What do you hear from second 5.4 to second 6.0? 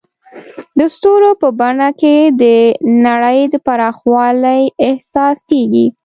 کېږي.